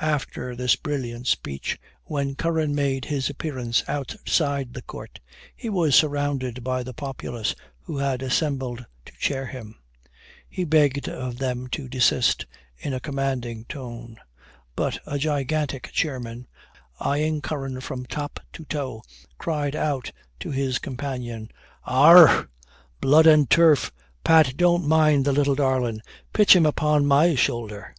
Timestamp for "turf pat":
23.50-24.56